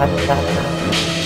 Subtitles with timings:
[0.00, 1.23] حتى تعلم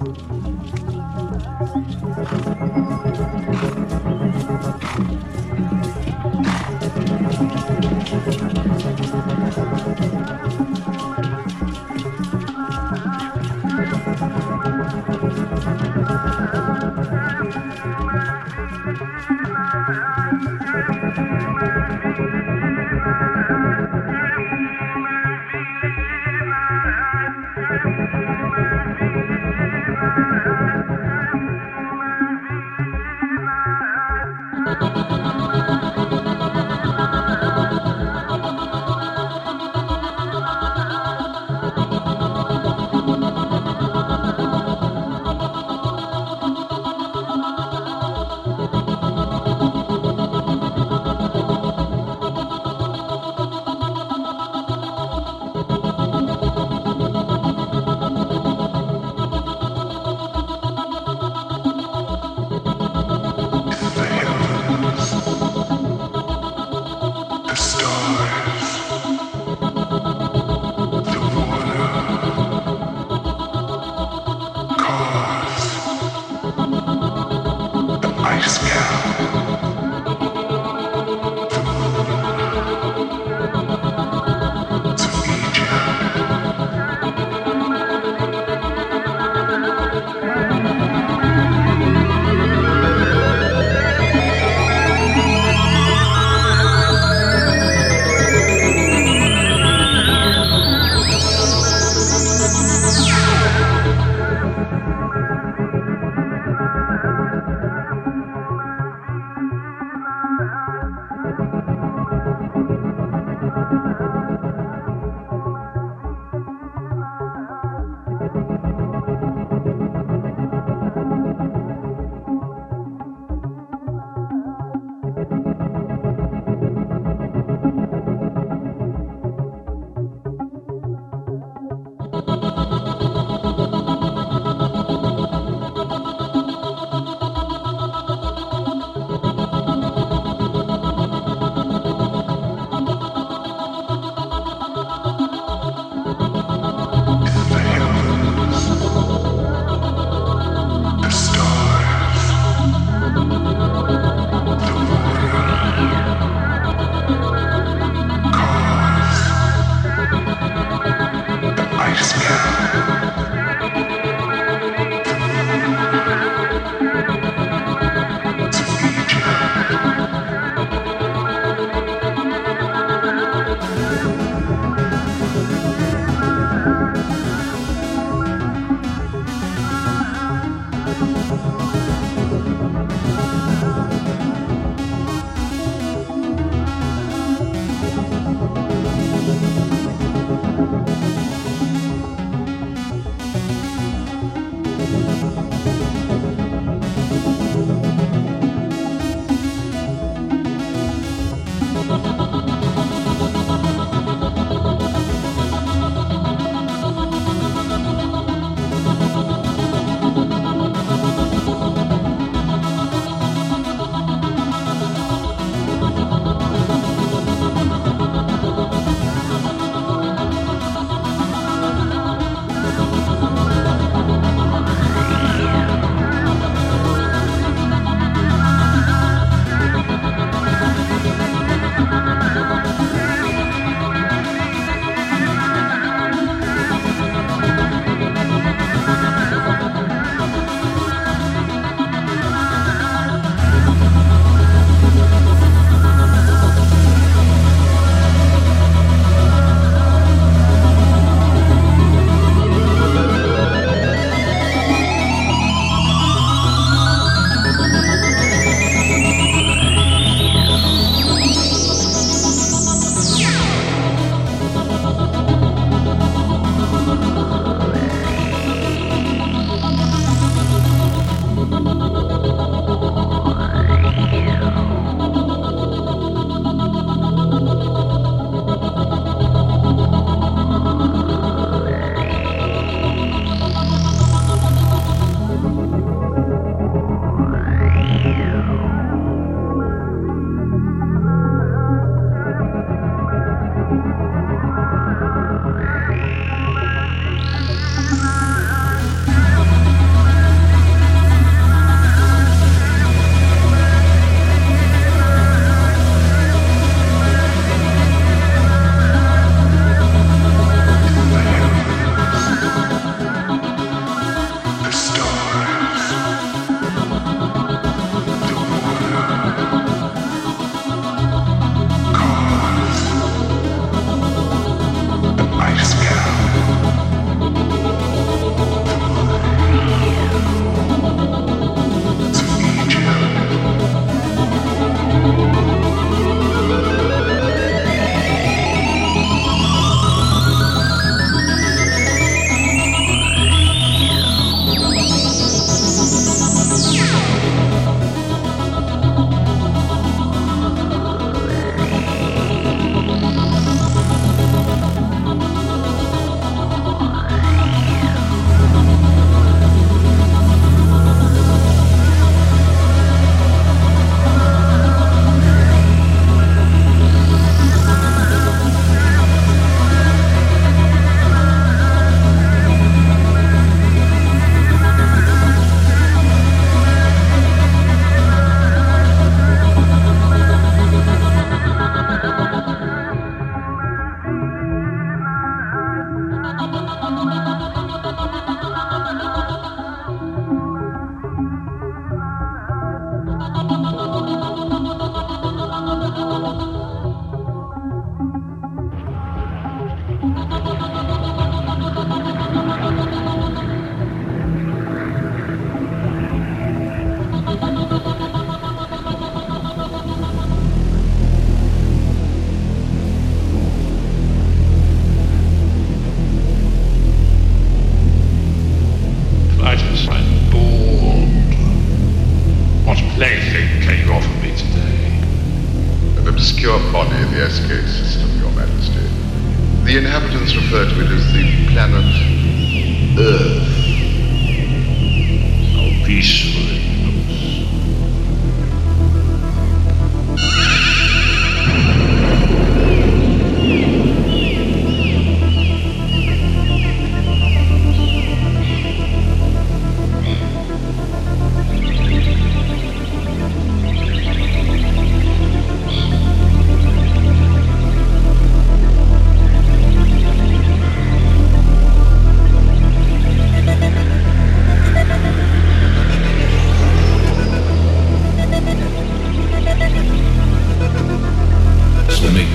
[0.00, 0.18] Thank
[2.32, 2.47] you.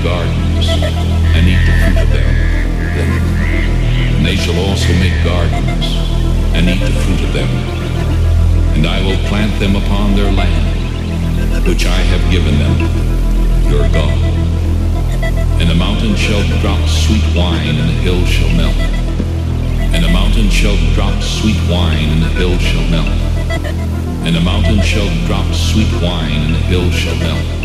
[0.03, 2.29] Gardens and eat the fruit of them.
[4.19, 5.87] And they shall also make gardens
[6.53, 7.47] and eat the fruit of them.
[8.75, 12.75] And I will plant them upon their land, which I have given them,
[13.71, 14.19] your God.
[15.61, 18.75] And the mountain shall drop sweet wine, and the hill shall melt.
[19.95, 23.07] And the mountain shall drop sweet wine, and the hill shall melt.
[24.27, 27.62] And the mountain shall drop sweet wine, and the hill shall melt.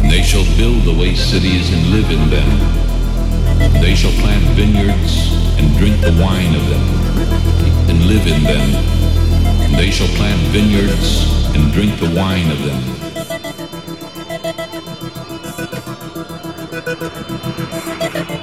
[0.00, 2.48] They shall build the waste cities and live in them.
[3.80, 6.84] They shall plant vineyards and drink the wine of them,
[7.90, 8.72] and live in them.
[9.76, 11.24] They shall plant vineyards
[11.54, 12.80] and drink the wine of them.
[18.12, 18.41] So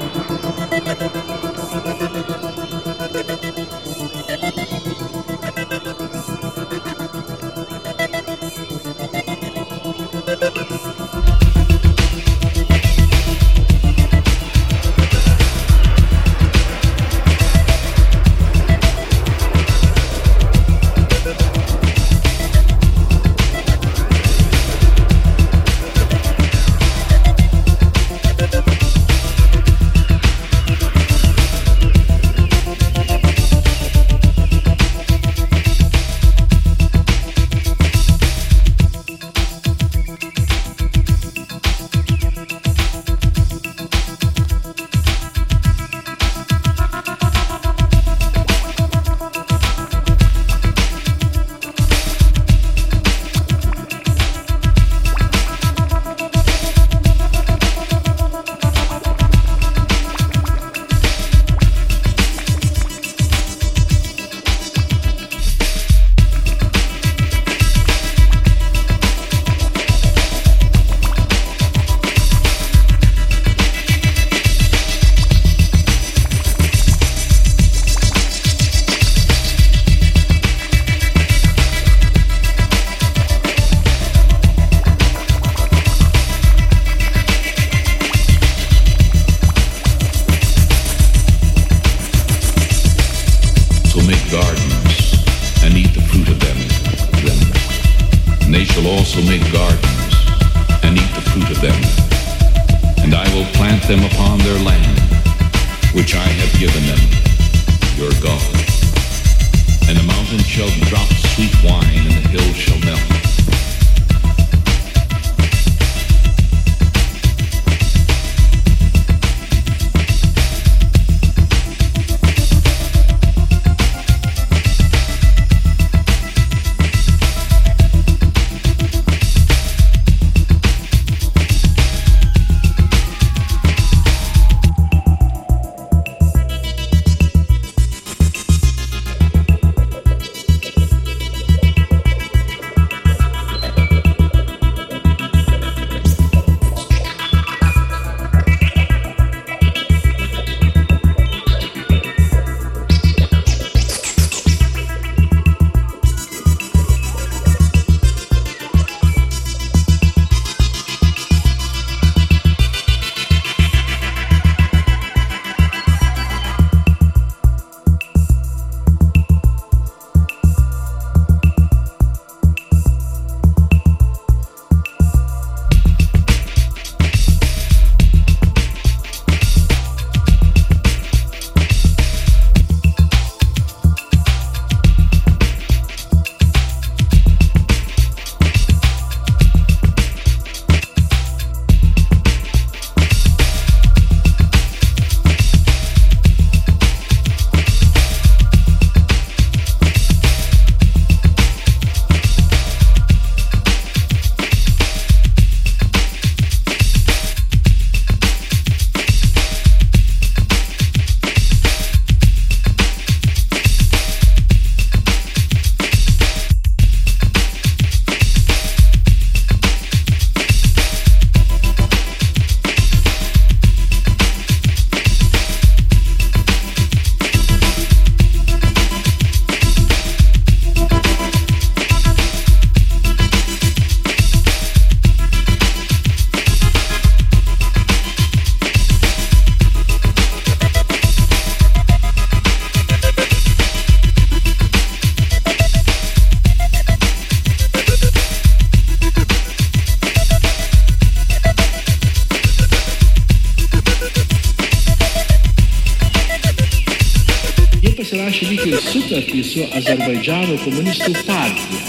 [259.49, 261.87] su Azerbaidžiano komunistų partija.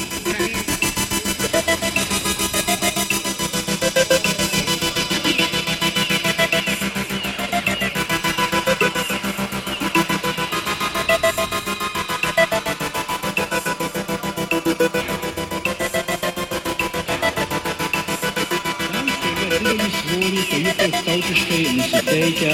[21.05, 22.53] tautiškai nusiteikę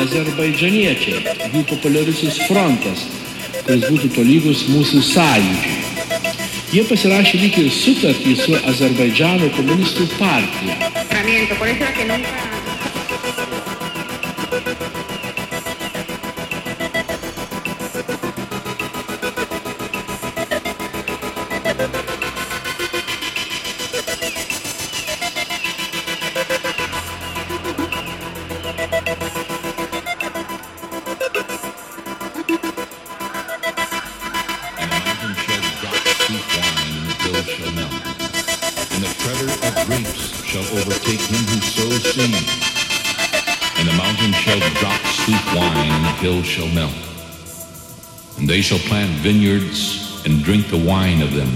[0.00, 3.04] azerbaidžaniečiai, jų populiarusis frontas,
[3.70, 5.76] kuris būtų tolygus mūsų sąjūdžiui.
[6.74, 10.74] Jie pasirašė lyg ir sutartį su Azerbaidžiano komunistų partija.
[11.58, 11.84] Por eso
[46.42, 46.94] shall melt.
[48.38, 51.50] And they shall plant vineyards and drink the wine of them.